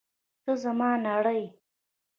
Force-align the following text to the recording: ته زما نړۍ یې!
ته 0.43 0.51
زما 0.63 0.89
نړۍ 1.07 1.41
یې! 1.43 1.47